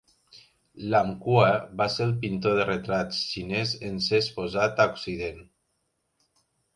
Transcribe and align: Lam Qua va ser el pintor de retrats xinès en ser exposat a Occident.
Lam 0.93 1.09
Qua 1.25 1.49
va 1.81 1.85
ser 1.95 2.07
el 2.07 2.13
pintor 2.23 2.57
de 2.59 2.65
retrats 2.69 3.19
xinès 3.33 3.73
en 3.91 3.99
ser 4.07 4.23
exposat 4.23 4.81
a 4.87 4.89
Occident. 4.95 5.45